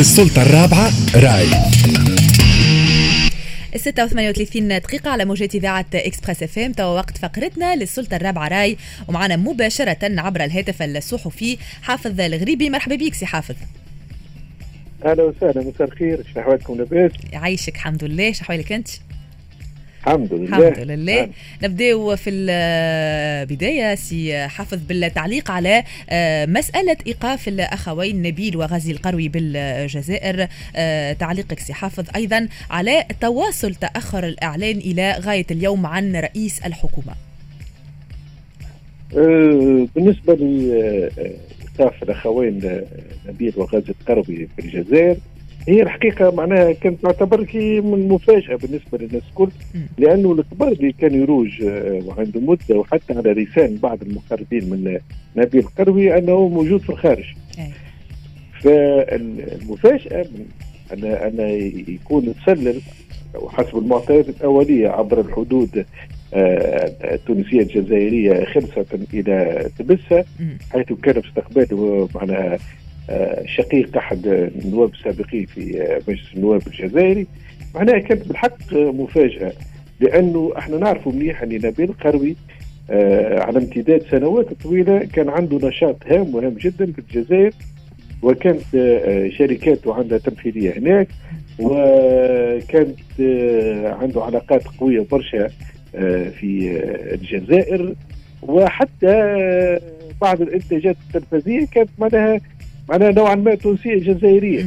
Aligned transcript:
للسلطة 0.00 0.42
الرابعة 0.42 0.92
راي. 1.14 1.48
الستة 3.74 4.04
وثمانية 4.04 4.30
وثلاثين 4.30 4.68
دقيقة 4.68 5.10
على 5.10 5.24
موجات 5.24 5.54
إذاعة 5.54 5.86
إكسبريس 5.94 6.42
إف 6.42 6.58
إم. 6.58 6.72
توا 6.72 6.84
وقت 6.86 7.18
فقرتنا 7.18 7.76
للسلطة 7.76 8.16
الرابعة 8.16 8.48
راي. 8.48 8.76
ومعنا 9.08 9.36
مباشرة 9.36 9.98
عبر 10.02 10.44
الهاتف 10.44 10.82
الصحفي 10.82 11.58
حافظ 11.82 12.20
الغريبي. 12.20 12.70
مرحبا 12.70 12.96
بك 12.96 13.14
سي 13.14 13.26
حافظ. 13.26 13.54
أهلا 15.04 15.22
وسهلا 15.22 15.62
مساء 15.62 15.88
الخير. 15.88 16.24
شو 16.34 16.40
أحوالكم 16.40 16.78
لاباس؟ 16.78 17.12
يعيشك 17.32 17.74
الحمد 17.74 18.04
لله. 18.04 18.32
شو 18.32 18.42
أحوالك 18.42 18.72
أنت؟ 18.72 18.88
الحمد 20.06 20.32
لله. 20.32 20.68
الحمد 20.68 20.90
لله. 20.90 21.28
نبداو 21.62 22.16
في 22.16 22.30
البداية 22.30 23.94
سي 23.94 24.48
حافظ 24.48 24.78
بالتعليق 24.88 25.50
على 25.50 25.84
آه، 26.10 26.46
مسألة 26.46 26.96
إيقاف 27.06 27.48
الأخوين 27.48 28.22
نبيل 28.22 28.56
وغازي 28.56 28.92
القروي 28.92 29.28
بالجزائر. 29.28 30.48
آه، 30.76 31.12
تعليقك 31.12 31.58
سي 31.58 31.72
حافظ 31.72 32.04
أيضا 32.16 32.48
على 32.70 33.04
تواصل 33.20 33.74
تأخر 33.74 34.26
الإعلان 34.26 34.76
إلى 34.76 35.12
غاية 35.12 35.46
اليوم 35.50 35.86
عن 35.86 36.16
رئيس 36.16 36.60
الحكومة. 36.66 37.14
آه، 39.16 39.86
بالنسبة 39.94 40.34
لايقاف 40.34 42.02
الأخوين 42.02 42.80
نبيل 43.28 43.52
وغازي 43.56 43.94
القروي 44.00 44.48
في 44.56 44.58
الجزائر 44.58 45.16
هي 45.68 45.82
الحقيقة 45.82 46.30
معناها 46.30 46.72
كانت 46.72 47.02
تعتبر 47.02 47.44
كي 47.44 47.80
من 47.80 48.08
مفاجأة 48.08 48.56
بالنسبة 48.56 48.98
للناس 48.98 49.22
الكل 49.30 49.50
لأنه 49.98 50.32
الخبر 50.32 50.68
اللي 50.68 50.92
كان 50.92 51.14
يروج 51.14 51.62
آه، 51.62 52.02
وعنده 52.06 52.40
مدة 52.40 52.78
وحتى 52.78 53.12
على 53.12 53.32
لسان 53.32 53.76
بعض 53.76 54.02
المقربين 54.02 54.70
من 54.70 54.98
نبيل 55.36 55.60
القروي 55.60 56.18
أنه 56.18 56.48
موجود 56.48 56.80
في 56.80 56.90
الخارج. 56.90 57.24
فالمفاجأة 58.62 60.26
ان 60.92 61.04
أن 61.04 61.40
يكون 61.88 62.34
تسلل 62.34 62.80
وحسب 63.34 63.78
المعطيات 63.78 64.28
الأولية 64.28 64.88
عبر 64.88 65.20
الحدود 65.20 65.84
آه، 66.34 66.92
التونسية 67.14 67.60
الجزائرية 67.60 68.44
خلصه 68.44 68.86
إلى 69.14 69.68
تبسة 69.78 70.24
حيث 70.72 70.92
كان 70.92 71.20
في 71.20 71.28
استقباله 71.28 72.08
معناها 72.14 72.58
شقيق 73.46 73.96
أحد 73.96 74.26
النواب 74.26 74.92
السابقين 74.94 75.46
في 75.46 75.88
مجلس 76.08 76.34
النواب 76.36 76.62
الجزائري. 76.66 77.26
معناها 77.74 77.98
كانت 77.98 78.28
بالحق 78.28 78.72
مفاجأة 78.72 79.52
لأنه 80.00 80.52
إحنا 80.58 80.76
نعرف 80.78 81.08
مليح 81.08 81.42
أن 81.42 81.48
نبيل 81.48 81.92
قروي 81.92 82.36
آه، 82.90 83.40
على 83.40 83.58
امتداد 83.58 84.02
سنوات 84.10 84.52
طويلة 84.62 84.98
كان 84.98 85.28
عنده 85.28 85.68
نشاط 85.68 85.96
هام 86.06 86.34
وهام 86.34 86.54
جدا 86.60 86.92
في 86.92 86.98
الجزائر 86.98 87.52
وكانت 88.22 88.74
آه، 88.74 89.28
شركاته 89.28 89.94
عندها 89.94 90.18
تمثيلية 90.18 90.78
هناك 90.78 91.08
وكانت 91.58 93.00
آه، 93.20 93.88
عنده 93.94 94.22
علاقات 94.22 94.62
قوية 94.64 95.06
برشا 95.10 95.48
في 96.40 96.80
الجزائر 97.14 97.94
وحتى 98.42 99.14
بعض 100.20 100.40
الإنتاجات 100.40 100.96
التلفزيونية 101.06 101.66
كانت 101.66 101.90
معناها 101.98 102.40
معناها 102.90 103.10
نوعا 103.10 103.34
ما 103.34 103.54
تونسية 103.54 103.98
جزائرية. 103.98 104.64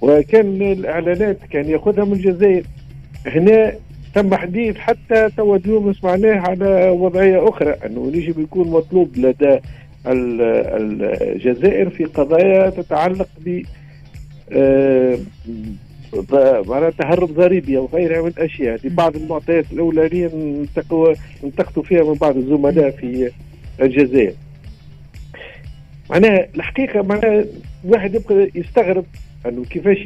وكان 0.00 0.62
الإعلانات 0.62 1.38
كان 1.50 1.64
يأخذها 1.70 2.04
من 2.04 2.12
الجزائر. 2.12 2.64
هنا 3.26 3.72
تم 4.14 4.34
حديث 4.34 4.76
حتى 4.76 5.28
توا 5.36 5.56
اليوم 5.56 5.92
سمعناه 5.92 6.40
على 6.40 6.90
وضعية 6.90 7.48
أخرى 7.48 7.70
أنه 7.86 8.10
يجب 8.14 8.38
يكون 8.38 8.68
مطلوب 8.70 9.16
لدى 9.16 9.58
الجزائر 10.06 11.90
في 11.90 12.04
قضايا 12.04 12.70
تتعلق 12.70 13.28
ب 13.46 13.62
آه، 14.52 15.18
معناها 16.68 16.90
تهرب 16.90 17.34
ضريبي 17.34 17.76
أو 17.78 17.88
غيرها 17.92 18.22
من 18.22 18.28
الاشياء 18.28 18.74
هذه 18.74 18.94
بعض 18.94 19.16
المعطيات 19.16 19.64
الأولانية 19.72 20.30
انتقدوا 21.44 21.82
فيها 21.82 22.02
من 22.04 22.14
بعض 22.14 22.36
الزملاء 22.36 22.90
في 22.90 23.30
الجزائر. 23.82 24.34
معناها 26.14 26.46
الحقيقة 26.56 27.02
معناها 27.02 27.44
الواحد 27.84 28.14
يبقى 28.14 28.50
يستغرب 28.54 29.04
أنه 29.46 29.64
كيفاش 29.64 29.98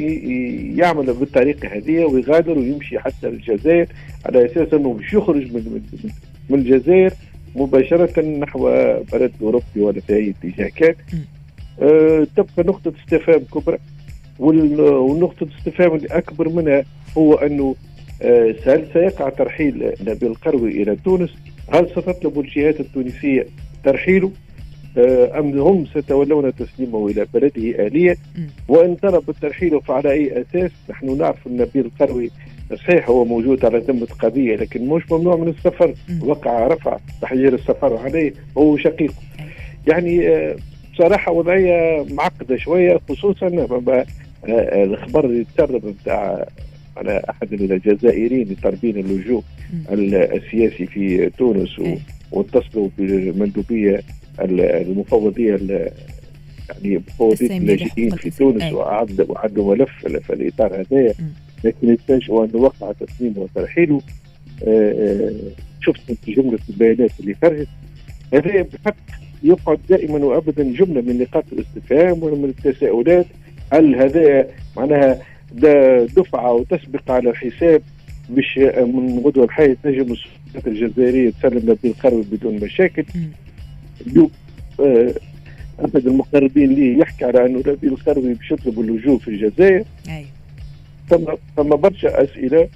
يعمل 0.80 1.12
بالطريقة 1.12 1.68
هذه 1.68 2.04
ويغادر 2.04 2.58
ويمشي 2.58 2.98
حتى 2.98 3.26
للجزائر 3.30 3.86
على 4.26 4.44
أساس 4.46 4.74
أنه 4.74 4.92
مش 4.92 5.12
يخرج 5.12 5.52
من 5.52 5.54
من, 5.54 6.10
من 6.50 6.58
الجزائر 6.58 7.12
مباشرة 7.56 8.20
نحو 8.20 8.70
بلد 9.12 9.32
أوروبي 9.42 9.64
ولا 9.80 10.00
في 10.00 10.14
أي 10.16 10.34
اتجاه 10.42 10.68
كان 10.76 10.94
أه 11.82 12.26
تبقى 12.36 12.62
نقطة 12.64 12.92
استفهام 13.04 13.40
كبرى 13.54 13.78
والنقطة 14.38 15.44
الاستفهام 15.44 15.94
الاكبر 15.94 16.48
منها 16.48 16.84
هو 17.18 17.34
أنه 17.34 17.74
أه 18.22 18.54
هل 18.66 18.86
سيقع 18.92 19.28
ترحيل 19.28 19.92
نبيل 20.00 20.30
القروي 20.30 20.82
إلى 20.82 20.96
تونس؟ 21.04 21.30
هل 21.74 21.90
ستطلب 21.90 22.40
الجهات 22.40 22.80
التونسية 22.80 23.46
ترحيله؟ 23.84 24.30
آه، 24.96 25.38
أم 25.38 25.58
هم 25.60 25.86
سيتولون 25.94 26.54
تسليمه 26.54 27.08
إلى 27.08 27.26
بلده 27.34 27.86
آليا 27.86 28.16
وإن 28.68 28.94
طلب 28.94 29.30
الترحيل 29.30 29.80
فعلى 29.82 30.10
أي 30.12 30.40
أساس 30.40 30.70
نحن 30.90 31.18
نعرف 31.18 31.46
أن 31.46 31.56
نبيل 31.56 31.84
القروي 31.86 32.30
صحيح 32.76 33.08
هو 33.08 33.24
موجود 33.24 33.64
على 33.64 33.78
ذمة 33.78 34.06
قضية 34.06 34.56
لكن 34.56 34.88
مش 34.88 35.12
ممنوع 35.12 35.36
من 35.36 35.48
السفر. 35.48 35.94
وقع 36.22 36.66
رفع 36.66 36.98
تحجير 37.22 37.54
السفر 37.54 37.96
عليه 37.96 38.32
هو 38.58 38.76
شقيقه 38.76 39.14
يعني 39.86 40.28
آه، 40.28 40.56
بصراحة 40.94 41.32
وضعية 41.32 42.06
معقدة 42.10 42.56
شوية 42.56 43.00
خصوصا 43.08 43.46
آه، 43.46 44.84
الخبر 44.84 45.24
اللي 45.24 45.46
تسرب 45.54 45.94
بتاع 46.02 46.46
على 46.96 47.22
أحد 47.30 47.52
الجزائريين 47.52 48.56
طالبين 48.62 48.96
اللجوء 48.96 49.42
السياسي 49.90 50.86
في 50.86 51.30
تونس 51.38 51.80
واتصلوا 52.32 52.88
بالمندوبية 52.98 54.00
المفوضية 54.40 55.56
يعني 56.68 56.98
مفوضية 57.08 57.56
اللاجئين 57.58 58.10
في 58.10 58.30
تونس 58.30 58.72
وعدوا 58.72 59.24
وعدوا 59.28 59.74
ملف 59.74 59.90
في 60.26 60.32
الإطار 60.32 60.80
هذايا. 60.80 61.14
لكن 61.64 61.92
يتفاجئوا 61.92 62.44
انه 62.44 62.56
وقع 62.56 62.92
تسليمه 62.92 63.38
وترحيله 63.38 64.00
آه، 64.66 64.92
آه، 64.92 65.32
شفت 65.80 66.16
جملة 66.28 66.58
البيانات 66.70 67.10
اللي 67.20 67.34
خرجت 67.42 67.68
هذا 68.34 68.62
بحق 68.62 68.96
يقعد 69.42 69.78
دائما 69.88 70.18
وابدا 70.24 70.62
جملة 70.62 71.00
من 71.00 71.18
نقاط 71.18 71.44
الاستفهام 71.52 72.22
ومن 72.22 72.44
التساؤلات. 72.48 73.26
هل 73.72 73.94
هذا 73.94 74.48
معناها 74.76 75.18
دفعة 76.16 76.52
وتسبق 76.52 77.10
على 77.10 77.30
الحساب 77.30 77.82
مش 78.30 78.58
من 78.76 79.22
غدوة 79.24 79.44
الحي 79.44 79.74
تنجم 79.74 80.12
السلطات 80.12 80.66
الجزائرية 80.66 81.30
تسلم 81.30 81.76
القروي 81.84 82.22
بدون 82.32 82.54
مشاكل؟ 82.54 83.04
اليوم 84.06 84.30
آه، 84.80 85.14
أحد 85.84 86.06
المقربين 86.06 86.72
لي 86.72 86.98
يحكي 86.98 87.24
على 87.24 87.46
أنه 87.46 87.58
نبيل 87.66 87.92
القروي 87.92 88.34
باش 88.34 88.50
يطلب 88.50 88.80
اللجوء 88.80 89.18
في 89.18 89.28
الجزائر. 89.28 89.84
أي. 90.08 90.24
ثم 91.10 91.24
ثم 91.56 91.68
برشا 91.68 92.24
أسئلة 92.24 92.68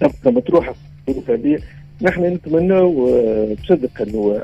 تبقى 0.00 0.32
مطروحة. 0.32 0.74
في 1.06 1.32
هذه 1.32 1.58
نحن 2.02 2.24
نتمنى 2.24 2.80
بصدق 3.54 4.02
أنه 4.02 4.42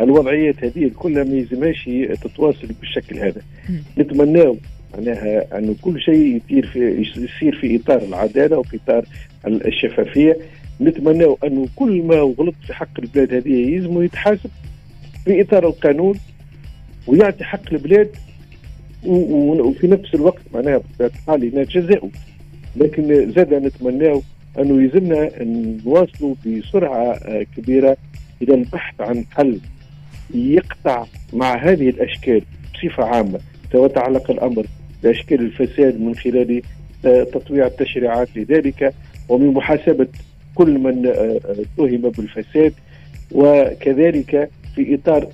الوضعيات 0.00 0.64
هذه 0.64 0.90
كلها 0.96 1.24
ما 1.24 1.34
يلزمهاش 1.34 1.90
تتواصل 2.22 2.66
بالشكل 2.80 3.18
هذا. 3.18 3.42
نتمنى 3.98 4.58
معناها 4.94 5.58
أنه 5.58 5.74
كل 5.82 6.00
شيء 6.00 6.40
يصير 6.44 6.66
في 6.66 6.78
يصير 7.16 7.58
في 7.60 7.76
إطار 7.76 8.02
العدالة 8.02 8.58
وفي 8.58 8.78
إطار 8.84 9.04
الشفافية. 9.46 10.36
نتمنى 10.80 11.36
أنه 11.44 11.68
كل 11.76 12.02
ما 12.02 12.16
غلط 12.16 12.54
في 12.66 12.74
حق 12.74 13.00
البلاد 13.00 13.34
هذه 13.34 13.74
يلزمه 13.74 14.04
يتحاسب. 14.04 14.50
في 15.24 15.40
اطار 15.40 15.66
القانون 15.66 16.18
ويعطي 17.06 17.44
حق 17.44 17.72
البلاد 17.72 18.10
وفي 19.06 19.86
نفس 19.86 20.14
الوقت 20.14 20.42
معناها 20.54 20.80
بطبيعه 21.00 21.56
ينجزئوا 21.58 22.08
لكن 22.76 23.32
زاد 23.32 23.54
نتمناه 23.54 24.22
أنه 24.58 24.82
يلزمنا 24.82 25.30
نواصلوا 25.84 26.34
بسرعة 26.46 27.12
آه، 27.12 27.46
كبيرة 27.56 27.96
إلى 28.42 28.54
البحث 28.54 29.00
عن 29.00 29.24
حل 29.30 29.58
يقطع 30.34 31.04
مع 31.32 31.56
هذه 31.56 31.88
الأشكال 31.88 32.42
بصفة 32.74 33.04
عامة. 33.04 33.40
سواء 33.72 33.88
تعلق 33.88 34.30
الأمر 34.30 34.66
بأشكال 35.02 35.40
الفساد 35.40 36.00
من 36.00 36.14
خلال 36.14 36.62
آه، 37.04 37.24
تطويع 37.24 37.66
التشريعات 37.66 38.28
لذلك 38.36 38.94
ومن 39.28 39.46
محاسبة 39.46 40.06
كل 40.54 40.78
من 40.78 41.06
آه، 41.06 41.40
اتهم 41.44 42.10
بالفساد 42.10 42.72
وكذلك 43.32 44.50
في 44.74 44.94
إطار 44.94 45.28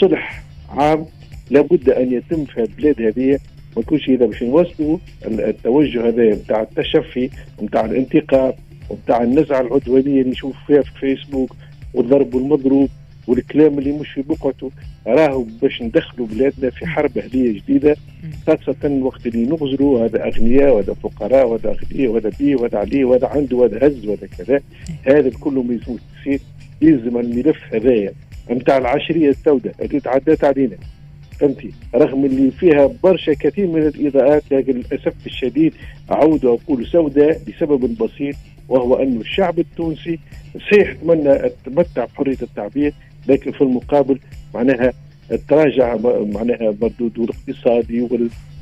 صلح 0.00 0.42
عام 0.68 1.06
لابد 1.50 1.90
أن 1.90 2.12
يتم 2.12 2.44
في 2.44 2.60
البلاد 2.62 3.02
هذه 3.02 3.38
ما 3.76 3.82
يكونش 3.82 4.08
إذا 4.08 4.26
باش 4.26 4.42
نوصلوا 4.42 4.98
التوجه 5.24 6.08
هذا 6.08 6.34
نتاع 6.34 6.62
التشفي 6.62 7.30
نتاع 7.62 7.84
الانتقام 7.84 8.52
ونتاع 8.90 9.22
النزعة 9.22 9.60
العدوانية 9.60 10.20
اللي 10.20 10.30
نشوف 10.30 10.56
فيها 10.66 10.82
في 10.82 10.90
فيسبوك 11.00 11.56
والضرب 11.94 12.34
والمضروب 12.34 12.88
والكلام 13.26 13.78
اللي 13.78 13.92
مش 13.92 14.08
في 14.08 14.22
بقعته. 14.22 14.70
راهو 15.06 15.46
باش 15.62 15.82
ندخلوا 15.82 16.26
بلادنا 16.26 16.70
في 16.70 16.86
حرب 16.86 17.18
أهلية 17.18 17.60
جديدة 17.60 17.96
خاصة 18.46 18.98
وقت 19.02 19.26
اللي 19.26 19.46
نغزروا 19.46 20.04
هذا 20.04 20.26
أغنياء 20.26 20.74
وهذا 20.74 20.94
فقراء 20.94 21.46
وهذا 21.46 21.70
أغنياء 21.70 22.10
وهذا 22.10 22.30
بيه 22.38 22.56
وهذا 22.56 22.78
عليه 22.78 23.04
وهذا 23.04 23.26
عنده 23.26 23.56
وهذا 23.56 23.86
هز 23.86 24.06
وهذا 24.06 24.26
كذا. 24.38 24.60
هذا 25.02 25.30
كله 25.40 25.62
ما 25.62 25.78
تصير 25.78 26.40
يلزم 26.82 27.18
الملف 27.18 27.74
هذايا. 27.74 28.12
نتاع 28.50 28.78
العشرية 28.78 29.28
السوداء 29.30 29.74
اللي 29.82 30.00
تعدات 30.00 30.44
علينا 30.44 30.76
فهمتي؟ 31.40 31.70
رغم 31.94 32.24
اللي 32.24 32.50
فيها 32.50 32.90
برشا 33.02 33.32
كثير 33.34 33.66
من 33.66 33.82
الإضاءات 33.86 34.42
لكن 34.50 34.72
للأسف 34.72 35.14
الشديد 35.26 35.74
أعود 36.10 36.44
وأقول 36.44 36.86
سوداء 36.86 37.40
لسبب 37.48 37.98
بسيط 37.98 38.36
وهو 38.68 38.94
أن 38.94 39.16
الشعب 39.20 39.58
التونسي 39.58 40.18
سيتمنى 40.70 41.32
التمتع 41.46 42.04
بحرية 42.04 42.36
التعبير 42.42 42.94
لكن 43.28 43.52
في 43.52 43.60
المقابل 43.60 44.18
معناها 44.54 44.92
تراجع 45.48 45.96
معناها 46.20 46.74
مردوده 46.82 47.24
الاقتصادي 47.24 48.08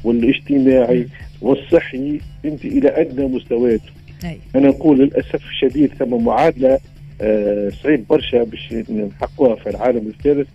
والاجتماعي 0.05 1.07
والصحي 1.43 2.21
انت 2.45 2.65
إلى 2.65 2.89
أدنى 3.01 3.27
مستوياته. 3.27 3.91
أنا 4.57 4.69
نقول 4.69 4.99
للأسف 4.99 5.45
الشديد 5.51 5.95
ثم 5.95 6.25
معادلة 6.25 6.79
صعيب 7.83 8.07
برشا 8.11 8.43
باش 8.45 8.75
نحققوها 8.91 9.55
في 9.55 9.71
العالم 9.71 10.07
الثالث 10.07 10.49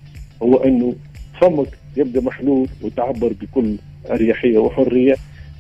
هو 0.44 0.58
إنه 0.58 0.96
فمك 1.42 1.68
يبدأ 1.98 2.22
محلول 2.22 2.68
وتعبر 2.82 3.34
بكل 3.42 3.76
أريحية 4.12 4.58
وحرية 4.58 5.16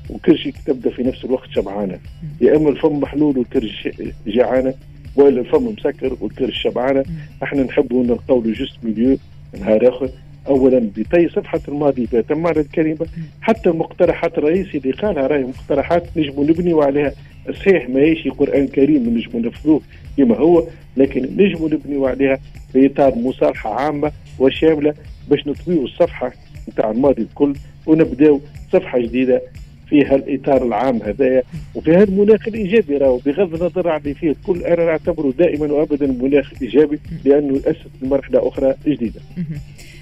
وكل 0.09 0.37
شيء 0.37 0.53
تبدأ 0.65 0.89
في 0.89 1.03
نفس 1.03 1.25
الوقت 1.25 1.49
شبعانة. 1.49 1.99
يا 2.41 2.55
إما 2.57 2.69
الفم 2.69 2.99
محلول 2.99 3.37
والكرش 3.37 3.89
جعانة 4.27 4.73
وإلا 5.15 5.41
الفم 5.41 5.65
مسكر 5.65 6.17
والكرش 6.21 6.61
شبعانة. 6.63 7.03
إحنا 7.43 7.63
نحبوا 7.63 8.03
نلقاو 8.03 8.41
له 8.41 8.51
جست 8.53 8.77
ميليو 8.83 9.17
نهار 9.59 9.89
آخر. 9.89 10.09
اولا 10.47 10.89
بطي 10.97 11.29
صفحة 11.29 11.61
الماضي 11.67 12.05
تم 12.05 12.47
على 12.47 12.59
الكلمة 12.59 13.07
حتى 13.41 13.69
المقترحات 13.69 14.37
الرئيسي 14.37 14.77
اللي 14.77 14.91
قالها 14.91 15.27
راهي 15.27 15.43
مقترحات 15.43 16.17
نجموا 16.17 16.43
نبنيوا 16.43 16.85
عليها. 16.85 17.13
صحيح 17.53 17.89
ما 17.89 17.99
هيش 17.99 18.27
قران 18.27 18.67
كريم 18.67 19.17
نجموا 19.17 19.41
نفذوه 19.41 19.81
كما 20.17 20.37
هو 20.37 20.67
لكن 20.97 21.21
نجموا 21.37 21.69
نبنيوا 21.69 22.09
عليها 22.09 22.39
في 22.73 22.85
اطار 22.85 23.15
مصالحة 23.15 23.73
عامة 23.73 24.11
وشاملة 24.39 24.93
باش 25.29 25.47
نطويوا 25.47 25.83
الصفحة 25.83 26.33
نتاع 26.69 26.91
الماضي 26.91 27.21
الكل 27.21 27.53
ونبداو 27.85 28.41
صفحة 28.73 28.99
جديدة 28.99 29.41
في 29.89 30.05
هالإطار 30.05 30.63
العام 30.65 31.01
هذايا 31.01 31.43
وفي 31.75 31.91
هذا 31.91 32.03
المناخ 32.03 32.47
الإيجابي 32.47 32.97
راهو 32.97 33.17
بغض 33.17 33.53
النظر 33.61 33.87
عن 33.87 33.99
فيه 33.99 34.29
الكل 34.31 34.63
أنا 34.63 34.85
نعتبره 34.85 35.33
دائما 35.37 35.73
وابدا 35.73 36.07
مناخ 36.07 36.53
إيجابي 36.61 36.99
لأنه 37.25 37.53
يؤسس 37.53 37.87
لمرحله 38.01 38.47
أخرى 38.47 38.75
جديدة. 38.87 39.21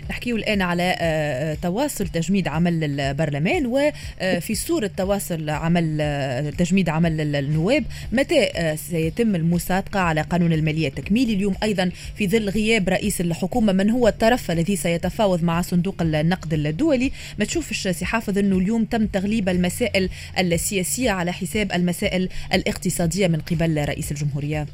نحكيه 0.09 0.35
الآن 0.35 0.61
على 0.61 0.83
آه، 0.83 0.95
آه، 0.99 1.57
تواصل 1.61 2.07
تجميد 2.07 2.47
عمل 2.47 2.83
البرلمان 2.83 3.65
وفي 3.65 4.55
صورة 4.55 4.91
تواصل 4.97 5.49
عمل 5.49 5.97
آه، 6.01 6.49
تجميد 6.49 6.89
عمل 6.89 7.35
النواب 7.35 7.83
متى 8.11 8.47
سيتم 8.75 9.35
المصادقة 9.35 9.99
على 9.99 10.21
قانون 10.21 10.53
المالية 10.53 10.87
التكميلي؟ 10.87 11.33
اليوم 11.33 11.55
أيضا 11.63 11.91
في 12.15 12.27
ظل 12.27 12.49
غياب 12.49 12.89
رئيس 12.89 13.21
الحكومة 13.21 13.73
من 13.73 13.89
هو 13.89 14.07
الطرف 14.07 14.51
الذي 14.51 14.75
سيتفاوض 14.75 15.43
مع 15.43 15.61
صندوق 15.61 16.01
النقد 16.01 16.53
الدولي 16.53 17.11
ما 17.39 17.45
تشوفش 17.45 17.87
سي 17.87 18.05
حافظ 18.05 18.37
أنه 18.37 18.57
اليوم 18.57 18.85
تم 18.85 19.05
تغليب 19.05 19.49
المسائل 19.49 20.09
السياسية 20.39 21.11
على 21.11 21.33
حساب 21.33 21.71
المسائل 21.71 22.29
الاقتصادية 22.53 23.27
من 23.27 23.39
قبل 23.39 23.85
رئيس 23.85 24.11
الجمهورية؟ 24.11 24.65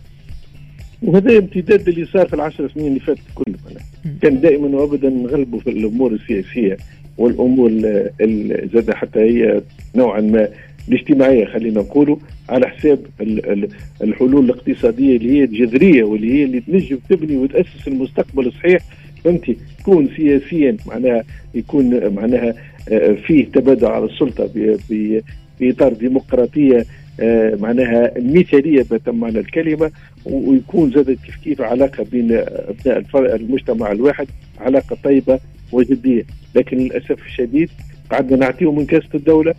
وهذا 1.01 1.37
امتداد 1.37 1.87
اللي 1.87 2.05
صار 2.05 2.27
في 2.27 2.33
العشر 2.33 2.71
سنين 2.73 2.87
اللي 2.87 2.99
فاتت 2.99 3.21
كلها 3.35 3.88
كان 4.21 4.41
دائما 4.41 4.77
وابدا 4.77 5.09
نغلبوا 5.09 5.59
في 5.59 5.69
الأمور 5.69 6.11
السياسية 6.11 6.77
والأمور 7.17 7.71
زاد 8.73 8.91
حتى 8.91 9.19
هي 9.19 9.61
نوعا 9.95 10.21
ما 10.21 10.47
الاجتماعية 10.89 11.45
خلينا 11.45 11.79
نقولوا 11.81 12.17
على 12.49 12.67
حساب 12.67 12.99
الحلول 14.03 14.45
الاقتصادية 14.45 15.17
اللي 15.17 15.31
هي 15.39 15.43
الجذرية 15.43 16.03
واللي 16.03 16.33
هي 16.33 16.43
اللي 16.43 16.59
تنجم 16.59 16.97
تبني 17.09 17.37
وتأسس 17.37 17.87
المستقبل 17.87 18.47
الصحيح. 18.47 18.81
فهمتي 19.23 19.57
تكون 19.79 20.09
سياسيا 20.17 20.77
معناها 20.87 21.23
يكون 21.55 22.13
معناها 22.13 22.53
آه، 22.89 23.13
فيه 23.13 23.45
تبادل 23.45 23.85
على 23.85 24.05
السلطة 24.05 24.47
في 24.47 25.21
اطار 25.61 25.93
ديمقراطية 25.93 26.85
معناها 27.61 28.11
مثاليه 28.17 28.85
بمعنى 29.07 29.39
الكلمة 29.39 29.91
ويكون 30.25 30.91
زاد 30.91 31.17
كيف 31.25 31.35
كيف 31.43 31.61
علاقة 31.61 32.05
بين 32.11 32.31
أبناء 32.85 33.35
المجتمع 33.35 33.91
الواحد 33.91 34.27
علاقة 34.59 34.97
طيبة 35.03 35.39
وجدية. 35.71 36.25
لكن 36.55 36.77
للأسف 36.77 37.25
الشديد 37.25 37.69
قعدنا 38.11 38.37
نعطيهم 38.37 38.77
من 38.77 38.85
كاسة 38.85 39.09
الدولة 39.15 39.53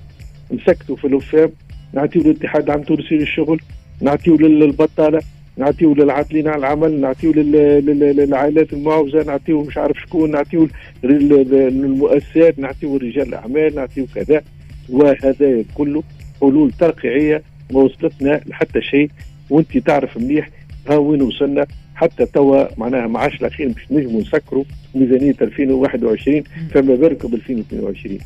نسكتوا 0.52 0.96
في 0.96 1.06
الوفاب 1.06 1.52
نعطيو 1.92 2.22
للاتحاد 2.22 2.70
عام 2.70 2.82
تونسي 2.82 3.14
للشغل 3.14 3.60
نعطيو 4.00 4.36
للبطالة 4.36 5.20
نعطيو 5.56 5.94
للعاطلين 5.94 6.48
على 6.48 6.58
العمل 6.58 7.00
نعطيو 7.00 7.32
للعائلات 7.32 8.72
المعوزه 8.72 9.22
نعطيو 9.22 9.62
مش 9.62 9.78
عارف 9.78 9.96
شكون 10.00 10.30
نعطيو 10.30 10.68
للمؤسسات 11.04 12.58
نعطيو 12.58 12.96
رجال 12.96 13.28
الأعمال 13.28 13.74
نعطيو 13.74 14.06
كذا. 14.14 14.42
وهذا 14.88 15.64
كله 15.74 16.02
حلول 16.40 16.72
ترقيعية 16.72 17.42
ما 17.72 17.80
وصلتنا 17.80 18.40
لحتى 18.46 18.80
شيء 18.82 19.10
وانت 19.50 19.78
تعرف 19.78 20.16
مليح 20.16 20.50
ها 20.88 20.96
وين 20.96 21.22
وصلنا. 21.22 21.66
حتى 21.94 22.26
توا 22.26 22.78
معناها 22.78 23.06
ما 23.06 23.18
عادش 23.18 23.40
الاخير 23.40 23.68
باش 23.68 23.84
نجموا 23.90 24.20
نسكروا 24.20 24.64
ميزانية 24.94 25.34
2021 25.42 26.42
فما 26.70 26.94
بالك 26.94 27.26
ب 27.26 27.34
2022 27.34 28.18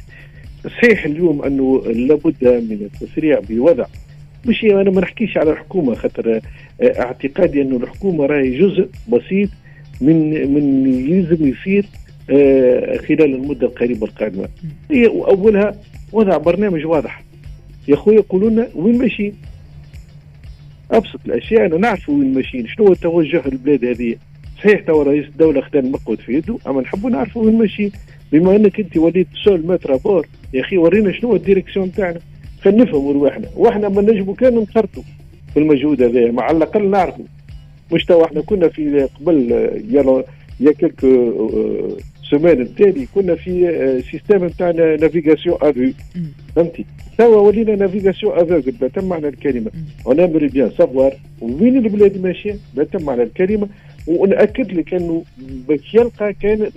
صحيح 0.64 1.04
اليوم 1.04 1.42
أنه 1.42 1.82
لابد 1.86 2.44
من 2.44 2.88
التسريع 2.92 3.40
بوضع. 3.48 3.86
مش 4.46 4.64
أنا 4.64 4.90
ما 4.90 5.00
نحكيش 5.00 5.36
على 5.36 5.50
الحكومة 5.52 5.94
خاطر 5.94 6.40
آه، 6.80 7.00
اعتقادي 7.00 7.62
أنه 7.62 7.76
الحكومة 7.76 8.26
راهي 8.26 8.58
جزء 8.58 8.88
بسيط 9.08 9.48
من 10.00 10.54
من 10.54 10.86
يلزم 11.10 11.46
يصير 11.46 11.86
آه، 12.30 12.96
خلال 12.96 13.34
المدة 13.34 13.66
القريبة 13.66 14.06
القادمة. 14.06 14.48
هي 14.90 15.06
أولها 15.06 15.74
وضع 16.12 16.36
برنامج 16.36 16.86
واضح. 16.86 17.23
يا 17.88 17.96
خويا 17.96 18.16
يقولوا 18.16 18.50
لنا 18.50 18.68
وين 18.74 18.98
ماشيين؟ 18.98 19.34
أبسط 20.90 21.20
الأشياء 21.26 21.66
أنا 21.66 21.76
نعرف 21.76 22.08
وين 22.08 22.34
ماشيين 22.34 22.68
شنو 22.68 22.86
هو 22.86 22.94
توجه 22.94 23.42
البلاد 23.46 23.84
هذه؟ 23.84 24.16
صحيح 24.58 24.80
توا 24.80 25.04
رئيس 25.04 25.26
الدولة 25.26 25.60
خدا 25.60 25.78
المقود 25.78 26.20
في 26.20 26.32
يده 26.32 26.58
أما 26.66 26.80
نحبوا 26.80 27.10
نعرفوا 27.10 27.42
وين 27.42 27.58
ماشيين. 27.58 27.92
بما 28.32 28.56
أنك 28.56 28.80
أنت 28.80 28.96
وليت 28.96 29.26
سول 29.44 29.66
متر 29.66 30.22
يا 30.54 30.60
أخي 30.60 30.76
ورينا 30.76 31.12
شنو 31.12 31.30
هو 31.30 31.36
ال 31.36 31.42
direction 31.42 31.92
تاعنا. 31.92 32.20
خلينا 32.62 32.84
نفهموا 32.84 33.12
رواحنا. 33.12 33.48
وإحنا 33.56 33.88
ما 33.88 34.02
نجموا 34.02 34.34
كان 34.34 34.54
نخرطوا 34.54 35.02
في 35.54 35.60
المجهود 35.60 36.02
هذا 36.02 36.30
مع 36.30 36.42
على 36.42 36.56
الأقل 36.56 36.90
نعرفوا. 36.90 37.24
مش 37.92 38.04
توا 38.04 38.24
إحنا 38.24 38.40
كنا 38.40 38.68
في 38.68 39.08
قبل 39.20 39.50
يا 39.90 40.24
يا 40.60 40.72
quelques 40.72 41.06
semaines 42.30 42.60
التالي 42.60 43.06
كنا 43.14 43.34
في 43.34 44.02
système 44.10 44.44
نتاع 44.44 44.70
navigation 44.70 45.58
à 45.62 45.69
vue 45.69 45.90
فهمتي؟ 46.56 46.84
توا 47.18 47.36
ولينا 47.36 47.76
navigation 47.76 48.32
à 48.38 48.41
l'aveugle 48.41 48.60
بتم 48.60 49.04
معنى 49.08 49.28
الكلمة. 49.28 49.70
on 50.04 50.13
aimerait 50.13 50.48
bien 50.48 50.70
savoir 50.78 51.14
وين 51.40 51.76
البلاد 51.76 52.22
ماشية 52.22 52.56
بتم 52.76 53.02
معنى 53.04 53.22
الكلمة. 53.22 53.68
ونأكد 54.06 54.72
لك 54.72 54.94
إنه 54.94 55.22
باش 55.68 55.94
يلقى 55.94 56.32
كان 56.32 56.70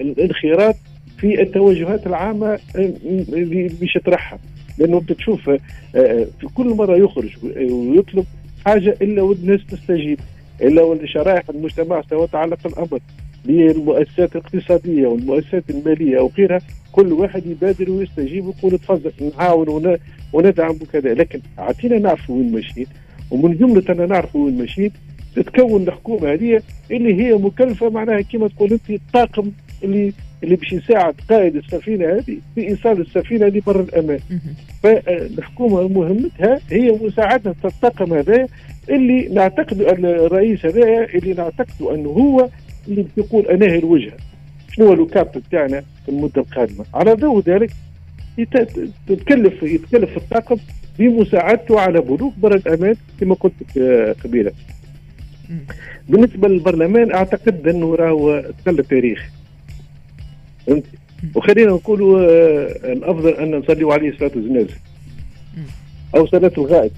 الانخراط 0.00 0.74
في 1.18 1.42
التوجهات 1.42 2.06
العامة 2.06 2.58
اللي 2.76 3.70
باش 3.80 3.96
يطرحها. 3.96 4.38
لأنه 4.78 4.98
أنت 4.98 5.12
تشوف 5.12 5.48
آه، 5.48 5.58
آه، 5.94 6.26
في 6.40 6.46
كل 6.54 6.66
مرة 6.68 6.96
يخرج 6.96 7.30
ويطلب 7.44 8.24
حاجة 8.64 8.96
إلا 9.02 9.22
والناس 9.22 9.60
تستجيب 9.70 10.18
إلا 10.62 10.82
والشرائح 10.82 11.50
المجتمع 11.50 12.02
سواء 12.10 12.26
تعلق 12.26 12.66
الأمر. 12.66 13.00
للمؤسسات 13.46 14.36
الاقتصادية 14.36 15.06
والمؤسسات 15.06 15.64
المالية 15.70 16.18
أو 16.18 16.30
غيرها 16.38 16.60
كل 16.92 17.12
واحد 17.12 17.46
يبادر 17.46 17.90
ويستجيب 17.90 18.46
ويقول 18.46 18.78
تفضل 18.78 19.12
نعاون 19.38 19.96
وندعم 20.32 20.76
وكذا. 20.82 21.14
لكن 21.14 21.40
اعطينا 21.58 21.98
نعرفوا 21.98 22.36
وين 22.36 22.52
ماشيين 22.52 22.86
ومن 23.30 23.56
جملة 23.56 23.84
أنا 23.88 24.06
نعرفوا 24.06 24.44
وين 24.44 24.58
ماشيين 24.58 24.90
تتكون 25.36 25.82
الحكومة 25.82 26.32
هذه 26.32 26.62
اللي 26.90 27.14
هي 27.22 27.34
مكلفة 27.34 27.90
معناها 27.90 28.20
كما 28.20 28.48
تقول 28.48 28.72
أنت 28.72 28.90
الطاقم 28.90 29.50
اللي 29.84 30.12
اللي 30.44 30.56
باش 30.56 30.72
يساعد 30.72 31.14
قائد 31.30 31.56
السفينة 31.56 32.06
هذه 32.06 32.38
في 32.54 32.68
إيصال 32.68 33.00
السفينة 33.00 33.46
لبر 33.46 33.80
الأمان. 33.80 34.18
فالحكومة 34.82 35.88
مهمتها 35.88 36.60
هي 36.70 36.90
مساعدة 37.02 37.54
الطاقم 37.64 38.14
هذا 38.14 38.46
اللي 38.90 39.28
نعتقد 39.28 39.80
الرئيس 39.80 40.66
هذا 40.66 41.04
اللي 41.04 41.32
نعتقد 41.34 41.82
أنه 41.94 42.08
هو 42.08 42.48
اللي 42.88 43.06
يقول 43.16 43.46
أنا 43.46 43.66
هي 43.66 43.78
الوجهة. 43.78 44.16
شنو 44.72 44.86
هو 44.86 44.92
الكاب 44.92 45.32
بتاعنا 45.48 45.80
في 45.80 46.08
المدة 46.08 46.42
القادمة؟ 46.42 46.84
على 46.94 47.12
ضوء 47.12 47.42
ذلك 47.42 47.70
يتكلف 48.38 49.62
يتكلف 49.62 50.16
الطاقم 50.16 50.56
بمساعدته 50.98 51.80
على 51.80 52.00
بلوغ 52.00 52.30
بر 52.38 52.54
الامان 52.54 52.94
كما 53.20 53.34
قلت 53.34 53.78
قبيلة. 54.24 54.52
بالنسبة 56.08 56.48
للبرلمان 56.48 57.12
أعتقد 57.12 57.68
أنه 57.68 57.94
راهو 57.94 58.44
تقل 58.64 58.78
التاريخ 58.78 59.30
فهمت؟ 60.66 60.84
وخلينا 61.34 61.70
نقولوا 61.72 62.20
آه، 62.20 62.92
الأفضل 62.92 63.30
أن 63.30 63.54
نصلي 63.54 63.92
عليه 63.92 64.18
صلاة 64.18 64.30
الجنازة. 64.36 64.74
أو 66.16 66.26
صلاة 66.26 66.52
الغائب. 66.58 66.90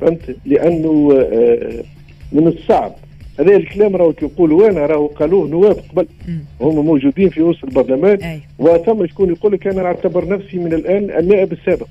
فهمت؟ 0.00 0.36
لأنه 0.46 1.12
آه، 1.32 1.84
من 2.32 2.46
الصعب. 2.48 2.94
هذا 3.40 3.56
الكلام 3.56 3.96
راهو 3.96 4.14
يقولوا 4.22 4.68
أنا 4.70 4.86
راهو 4.86 5.06
قالوه 5.06 5.48
نواب 5.48 5.76
قبل. 5.76 6.06
هم 6.60 6.86
موجودين 6.86 7.28
في 7.28 7.42
وسط 7.42 7.64
البرلمان. 7.64 8.40
وثم 8.58 9.06
شكون 9.06 9.30
يقول 9.30 9.52
لك 9.52 9.66
أنا 9.66 9.82
أعتبر 9.82 10.28
نفسي 10.28 10.58
من 10.58 10.72
الآن 10.72 11.10
النائب 11.18 11.52
السابق. 11.52 11.88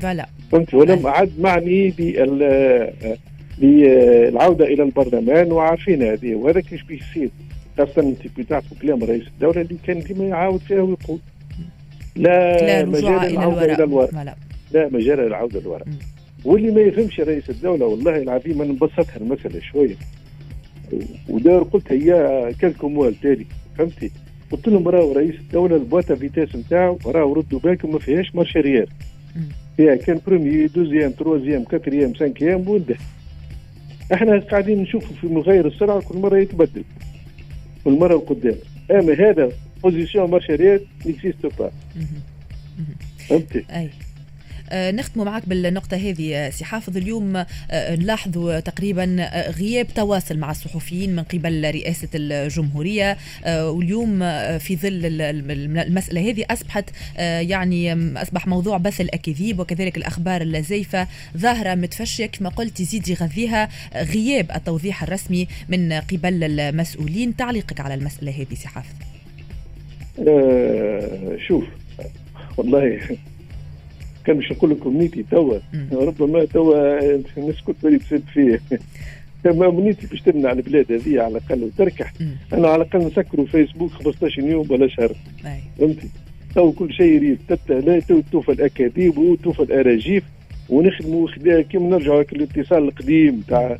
voilà. 0.00 0.26
فهمت؟ 0.52 0.74
ولم 0.74 1.06
أعد 1.06 1.32
معني 1.40 1.94
بالعوده 3.58 4.64
إلى 4.64 4.82
البرلمان. 4.82 5.52
وعارفين 5.52 6.02
هذه. 6.02 6.34
وهذا 6.34 6.60
كيش 6.60 6.82
بيصير. 6.82 7.30
خاصة 7.78 8.02
انت 8.02 8.38
بتعرفوا 8.38 8.76
كلام 8.82 9.04
رئيس 9.04 9.26
الدولة 9.26 9.60
اللي 9.60 9.76
كان 9.86 10.00
ديما 10.00 10.24
يعاود 10.24 10.60
فيها 10.60 10.82
ويقول. 10.82 11.18
لا, 12.16 12.56
لا 12.66 12.84
مجال 12.84 13.08
العودة 13.08 13.64
إلى 13.64 13.84
الوراء. 13.84 14.36
لا 14.72 14.88
مجال 14.92 15.20
العودة 15.20 15.60
الوراء. 15.60 15.86
واللي 16.44 16.70
ما 16.70 16.80
يفهمش 16.80 17.20
رئيس 17.20 17.50
الدولة 17.50 17.86
والله 17.86 18.16
العظيم 18.16 18.62
أنا 18.62 18.72
نبسطها 18.72 19.16
المساله 19.16 19.60
شوية. 19.60 19.94
ودار 21.28 21.62
قلت 21.62 21.92
هي 21.92 22.54
quelques 22.60 22.92
mois 22.92 23.20
التالي 23.20 23.46
فهمتي؟ 23.78 24.10
قلت 24.50 24.68
لهم 24.68 24.88
راهو 24.88 25.12
رئيس 25.12 25.34
الدولة 25.34 25.76
ال 25.76 25.82
boîte 25.82 26.14
à 26.14 26.19
vitesses 26.19 26.56
نتاعو 26.56 26.98
راهو 27.06 27.32
ردوا 27.32 27.60
بالكم 27.60 27.92
ما 27.92 27.98
فيهاش 27.98 28.34
marche 28.34 28.59
arrière 28.59 28.88
فيها 29.76 29.96
كان 29.96 30.20
première 30.26 30.66
deuxième 30.66 31.10
troisième 31.10 31.64
quatrième 31.64 32.14
cinquième 32.14 32.68
وانده 32.68 32.96
إحنا 34.12 34.38
قاعدين 34.38 34.82
نشوفوا 34.82 35.16
في 35.20 35.26
مغير 35.26 35.66
السرعة 35.66 36.00
كل 36.00 36.18
مرة 36.18 36.38
يتبدل. 36.38 36.84
كل 37.84 37.92
مرة 37.98 38.14
القدام 38.14 38.54
أما 38.90 39.12
هذا 39.12 39.52
position 39.82 40.30
marche 40.30 40.54
arrière 40.54 40.82
n'existe 41.06 41.46
pas 41.58 41.70
فهمتي؟ 43.28 43.64
نختم 44.72 45.24
معك 45.24 45.48
بالنقطة 45.48 45.96
هذه 45.96 46.36
آه، 46.36 46.50
سي 46.50 46.64
حافظ. 46.64 46.96
اليوم 46.96 47.36
آه، 47.36 47.46
نلاحظوا 47.96 48.60
تقريبا 48.60 49.30
غياب 49.58 49.86
تواصل 49.94 50.38
مع 50.38 50.50
الصحفيين 50.50 51.16
من 51.16 51.22
قبل 51.22 51.70
رئاسة 51.74 52.08
الجمهورية 52.14 53.16
واليوم 53.46 54.18
في 54.58 54.76
ظل 54.76 55.00
المسألة 55.80 56.30
هذه 56.30 56.44
أصبحت 56.50 56.84
يعني 57.18 57.92
أصبح 58.22 58.46
موضوع 58.46 58.76
بث 58.76 59.00
الأكاذيب 59.00 59.60
وكذلك 59.60 59.96
الأخبار 59.96 60.42
الزيفة 60.42 61.08
ظاهرة 61.36 61.74
متفشية 61.74 62.26
كما 62.26 62.48
قلت 62.48 62.80
يزيد 62.80 63.08
يغذيها 63.08 63.68
غياب 63.94 64.50
التوضيح 64.54 65.02
الرسمي 65.02 65.48
من 65.68 65.92
قبل 65.92 66.44
المسؤولين. 66.60 67.36
تعليقك 67.36 67.80
على 67.80 67.94
المسألة 67.94 68.32
هذه 68.32 68.54
سي 68.54 68.68
حافظ. 68.68 68.94
أه 70.18 71.36
شوف 71.46 71.64
والله 72.56 73.00
كان 74.26 74.36
مش 74.36 74.52
نقول 74.52 74.70
لكم 74.70 74.96
نيتي 74.96 75.24
توا. 75.30 75.58
ربما 75.92 76.44
توا 76.44 77.16
كل 77.66 77.74
بالي 77.82 77.98
تسد 77.98 78.22
فيه. 78.34 78.60
ما 79.44 79.70
منيتي 79.70 80.06
باش 80.06 80.20
تمنع 80.22 80.52
البلاد 80.52 80.92
هذه 80.92 81.20
على 81.20 81.38
الأقل 81.38 81.62
وتركح. 81.64 82.12
أنا 82.52 82.68
على 82.68 82.82
الأقل 82.82 83.06
نسكروا 83.06 83.46
فيسبوك 83.46 83.90
15 83.90 84.42
يوم 84.42 84.70
ولا 84.70 84.88
شهر. 84.88 85.12
فهمتي؟ 85.78 86.08
تو 86.54 86.72
كل 86.72 86.92
شيء 86.92 87.12
يريد. 87.12 87.38
لا 87.68 88.00
تو 88.00 88.20
توفى 88.32 88.52
الأكاذيب 88.52 89.18
وتوفى 89.18 89.62
الأراجيف 89.62 90.24
ونخدموا 90.68 91.28
كيما 91.62 91.88
نرجعوا 91.88 92.20
الاتصال 92.32 92.84
القديم 92.84 93.42
تاع 93.48 93.78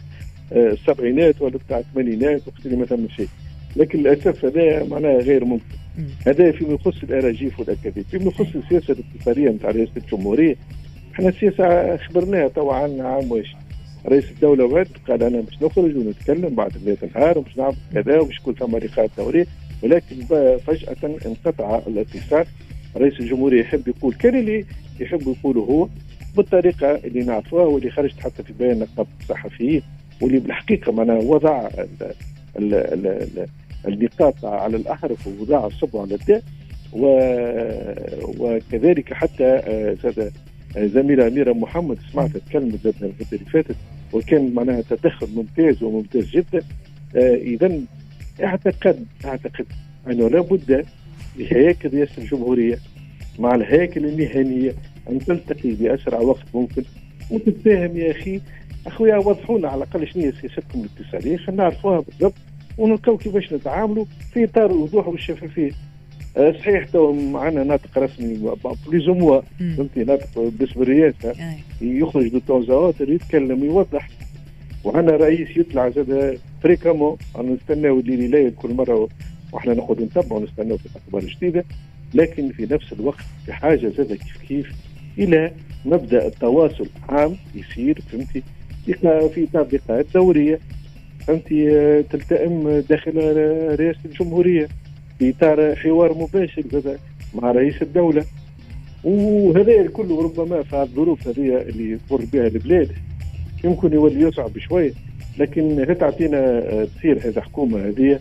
آه، 0.52 0.70
السبعينات 0.72 1.42
ولا 1.42 1.58
تاع 1.68 1.78
الثمانينات 1.78 2.42
وقت 2.46 2.66
اللي 2.66 2.76
ما 2.76 2.86
ثم 2.86 3.08
شيء. 3.16 3.28
لكن 3.76 3.98
للأسف 3.98 4.44
هذا 4.44 4.84
معناها 4.84 5.18
غير 5.18 5.44
ممكن. 5.44 5.85
هذا 6.26 6.52
فيما 6.52 6.72
يخص 6.74 7.02
الأراجيف 7.02 7.60
والأكاذيب 7.60 8.04
فيما 8.10 8.24
يخص 8.24 8.46
السياسة 8.54 8.94
الاقتصاديه 8.94 9.50
نتاع 9.50 9.70
رئاسه 9.70 9.92
الجمهورية. 9.96 10.56
إحنا 11.14 11.28
السياسة 11.28 11.96
خبرناها 11.96 12.48
تو 12.48 12.70
عن 12.70 13.00
عام 13.00 13.32
واش؟ 13.32 13.56
رئيس 14.08 14.30
الدولة 14.30 14.64
وعد 14.64 14.88
قال 15.08 15.22
أنا 15.22 15.40
باش 15.40 15.62
نخرج 15.62 15.96
ونتكلم 15.96 16.54
بعد 16.54 16.70
ثلاث 16.70 17.16
نهار 17.16 17.38
وباش 17.38 17.56
نعمل 17.56 17.74
كذا 17.94 18.20
وباش 18.20 18.36
يكون 18.36 18.54
ثم 18.54 18.76
لقاء 18.76 19.10
دوري 19.18 19.46
ولكن 19.82 20.16
فجأة 20.66 20.96
انقطع 21.26 21.80
الاتصال 21.86 22.46
رئيس 22.96 23.20
الجمهورية 23.20 23.60
يحب 23.60 23.88
يقول 23.88 24.14
كان 24.14 24.38
اللي 24.38 24.64
يحب 25.00 25.22
يقوله 25.22 25.60
هو 25.60 25.88
بالطريقة 26.36 26.94
اللي 26.94 27.24
نعرفوها 27.24 27.64
واللي 27.64 27.90
خرجت 27.90 28.20
حتى 28.20 28.42
في 28.42 28.52
بيان 28.52 28.78
نقابه 28.78 29.08
الصحفيين 29.20 29.82
واللي 30.20 30.38
بالحقيقة 30.38 30.92
معناها 30.92 31.18
وضع 31.18 31.68
ال 31.78 32.14
ال 32.58 32.74
ال 33.06 33.46
النقاط 33.86 34.44
على 34.44 34.76
الاحرف 34.76 35.26
ووضع 35.26 35.66
الصبع 35.66 36.00
على 36.00 36.14
الداء 36.14 36.42
وكذلك 38.38 39.12
حتى 39.12 39.44
آه، 39.44 39.96
زميلة 40.86 41.26
أميرة 41.26 41.52
محمد 41.52 41.98
سمعت 42.12 42.36
تكلمت 42.36 42.86
الفترة 42.86 43.12
اللي 43.32 43.44
فاتت 43.52 43.76
وكان 44.12 44.54
معناها 44.54 44.82
تدخل 44.90 45.28
ممتاز 45.36 45.82
وممتاز 45.82 46.24
جدا. 46.30 46.62
آه، 47.16 47.34
إذا 47.34 47.80
أعتقد 48.44 49.06
أعتقد 49.24 49.66
أنه 50.06 50.28
لابد 50.30 50.86
لهياكل 51.36 51.94
رئاسة 51.98 52.22
الجمهورية 52.22 52.78
مع 53.38 53.54
الهياكل 53.54 54.04
المهنية 54.06 54.74
أن 55.10 55.18
تلتقي 55.18 55.70
بأسرع 55.70 56.18
وقت 56.20 56.44
ممكن. 56.54 56.82
وتتفاهم 57.30 57.96
يا 57.96 58.10
أخي. 58.10 58.40
أخويا 58.86 59.16
وضحوا 59.16 59.58
لنا 59.58 59.68
على 59.68 59.84
الأقل 59.84 60.06
شنو 60.08 60.22
هي 60.22 60.32
سياستكم 60.32 60.84
الاتصالية 60.84 61.36
خلينا 61.36 61.62
نعرفوها 61.62 62.00
بالضبط. 62.00 62.34
ونلقاو 62.78 63.16
كيفاش 63.16 63.52
نتعاملوا 63.52 64.04
في 64.33 64.45
اطار 64.45 64.66
الوضوح 64.71 65.09
والشفافية. 65.09 65.71
آه، 66.37 66.52
صحيح 66.52 66.85
تو 66.87 67.12
معنا 67.12 67.64
ناطق 67.64 67.99
رسمي 67.99 68.52
plus 68.86 69.14
ou 69.14 69.22
moins 69.22 69.40
فهمتي 69.76 70.04
ناطق 70.04 70.38
باسم 70.59 70.83
الرئاسه 70.83 71.35
يخرج 71.80 72.28
دو 72.28 72.38
تون 72.38 72.62
يتكلم 73.00 73.62
ويوضح 73.62 74.09
وعندنا 74.85 75.16
رئيس 75.16 75.56
يطلع 75.56 75.88
زاد 75.88 76.38
fréquemment 76.62 77.16
نستناو 77.38 78.00
الليل 78.00 78.30
ليل 78.30 78.50
كل 78.50 78.75
مرة 78.75 79.09
وإحنا 79.52 79.75
نقعد 79.75 80.00
نتبعوا 80.00 80.40
نستناو 80.45 80.76
في 80.76 80.87
الأخبار 80.87 81.23
الجديدة. 81.23 81.64
لكن 82.14 82.49
في 82.49 82.66
نفس 82.71 82.92
الوقت 82.92 83.25
في 83.47 83.52
حاجة 83.52 83.88
زاد 83.88 84.12
كيف 84.12 84.37
كيف 84.49 84.73
إلى 85.18 85.52
مبدأ 85.85 86.26
التواصل 86.26 86.88
عام 87.09 87.37
يصير 87.54 88.00
فهمتي؟ 88.00 88.42
في 89.28 89.45
اطار 89.45 89.66
لقاءات 89.73 90.06
دورية 90.14 90.61
أنت 91.28 91.49
تلتئم 92.11 92.83
داخل 92.88 93.16
رئاسة 93.80 94.00
الجمهورية 94.04 94.68
في 95.18 95.30
إطار 95.30 95.76
حوار 95.76 96.18
مباشر 96.18 96.97
مع 97.35 97.50
رئيس 97.52 97.83
الدولة. 97.83 98.25
وهذا 99.04 99.80
الكل 99.80 100.11
ربما 100.11 100.62
في 100.62 100.83
الظروف 100.83 101.28
هذه 101.28 101.56
اللي 101.56 101.99
تمر 102.09 102.25
بها 102.33 102.47
البلاد. 102.47 102.92
يمكن 103.64 103.92
يولي 103.92 104.21
يصعب 104.21 104.59
شوية 104.59 104.92
لكن 105.38 105.97
تعطينا 106.00 106.62
تصير 106.85 107.28
هذه 107.28 107.40
حكومه 107.40 107.88
هذه 107.88 108.18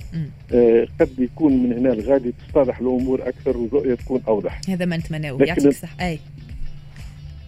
آه، 0.53 0.87
قد 0.99 1.09
يكون 1.19 1.63
من 1.63 1.73
هنا 1.73 1.89
لغادي 1.89 2.33
تتضح 2.49 2.79
الأمور 2.79 3.27
أكثر 3.27 3.57
والرؤيه 3.57 3.95
تكون 3.95 4.21
أوضح. 4.27 4.61
هذا 4.69 4.85
ما 4.85 4.97
نتمناه. 4.97 5.37
يعطيك 5.41 5.65
الصحة. 5.65 6.07
أي. 6.07 6.19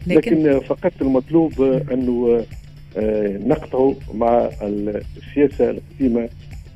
لكن, 0.07 0.43
لكن 0.43 0.59
فقط 0.59 0.93
المطلوب 1.01 1.61
أنه 1.91 2.45
نقطعوا 3.45 3.93
مع 4.13 4.49
السياسة 4.61 5.69
القديمة 5.69 6.29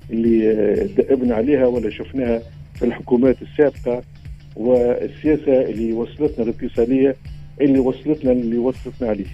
اللي 0.09 0.51
آه، 0.51 0.85
دأبنا 0.85 1.35
عليها 1.35 1.65
ولا 1.65 1.89
شفناها 1.89 2.41
في 2.75 2.85
الحكومات 2.85 3.35
السابقة 3.41 4.03
والسياسة 4.55 5.61
اللي 5.61 5.93
وصلتنا 5.93 6.45
الاتصاليه 6.45 7.15
اللي 7.61 7.79
وصلتنا 7.79 8.31
اللي 8.31 8.57
وصلتنا 8.57 9.09
عليه. 9.09 9.25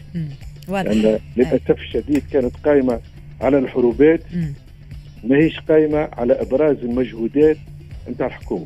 لأن 0.84 1.20
للأسف 1.38 1.72
الشديد 1.80 2.24
كانت 2.32 2.56
قائمة 2.64 3.00
على 3.42 3.58
الحروبات 3.58 4.22
ما 5.24 5.38
هيش 5.38 5.60
قائمة 5.60 5.98
على 6.14 6.34
أبراز 6.34 6.78
المجهودات 6.84 7.58
نتاع 8.10 8.28
الحكومة. 8.28 8.66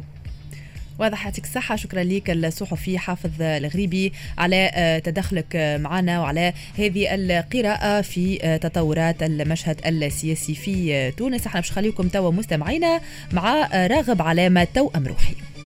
واضح 1.00 1.26
يعطيك 1.26 1.44
الصحة 1.44 1.76
شكرا 1.76 2.04
لك 2.04 2.30
الصحفي 2.30 2.98
حافظ 2.98 3.42
الغريبي 3.42 4.14
على 4.38 4.72
آه، 4.74 5.00
تدخلك 5.00 5.78
معنا 5.82 6.20
وعلى 6.20 6.54
هذه 6.78 7.16
القراءة 7.16 8.02
في 8.02 8.40
آه، 8.44 8.58
تطورات 8.58 9.24
المشهد 9.24 9.82
السياسي 9.86 10.56
في 10.56 11.12
تونس. 11.12 11.48
إحنا 11.48 11.60
باش 11.60 11.72
نخليكم 11.72 12.08
توا 12.08 12.32
مستمعينا 12.32 13.02
مع 13.32 13.70
آه، 13.74 13.88
راغب 13.88 14.22
علامة 14.22 14.68
توأم 14.74 15.08
روحي. 15.08 15.51